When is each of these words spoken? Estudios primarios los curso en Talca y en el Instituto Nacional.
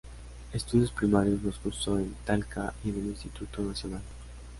Estudios 0.51 0.89
primarios 0.91 1.43
los 1.43 1.59
curso 1.59 1.99
en 1.99 2.15
Talca 2.25 2.73
y 2.83 2.89
en 2.89 3.01
el 3.01 3.05
Instituto 3.05 3.61
Nacional. 3.61 4.01